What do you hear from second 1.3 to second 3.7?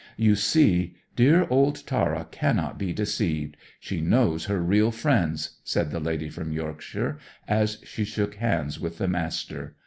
old Tara cannot be deceived;